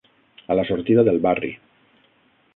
[0.47, 1.53] A la sortida del barri.